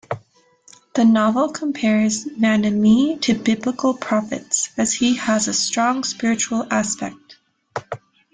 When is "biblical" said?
3.37-3.93